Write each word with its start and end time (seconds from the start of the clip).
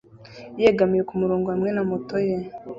yegamiye 0.61 1.03
kumurongo 1.09 1.47
hamwe 1.53 1.69
na 1.75 1.83
moto 1.89 2.15
ye 2.27 2.35